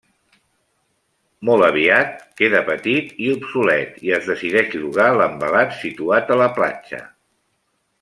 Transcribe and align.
Molt 1.49 1.65
aviat 1.67 2.17
queda 2.41 2.63
petit 2.71 3.13
i 3.27 3.29
obsolet 3.35 4.03
i 4.09 4.15
es 4.19 4.33
decideix 4.33 4.77
llogar 4.83 5.09
l'envelat 5.23 5.81
situat 5.87 6.37
a 6.39 6.45
la 6.45 6.53
platja. 6.61 7.09